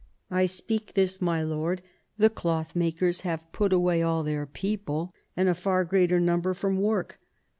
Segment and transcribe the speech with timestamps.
[0.31, 1.83] I speak this, my lord:
[2.17, 7.19] the clothmakers have put away all their people, and a far greater number, from work.